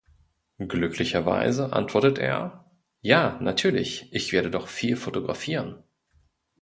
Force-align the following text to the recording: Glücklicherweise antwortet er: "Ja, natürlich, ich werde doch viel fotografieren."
Glücklicherweise 0.57 1.73
antwortet 1.73 2.17
er: 2.17 2.65
"Ja, 3.01 3.37
natürlich, 3.39 4.11
ich 4.11 4.33
werde 4.33 4.49
doch 4.49 4.67
viel 4.67 4.95
fotografieren." 4.97 5.83